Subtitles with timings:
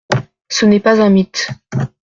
[0.49, 1.49] Ce n’est pas un mythe.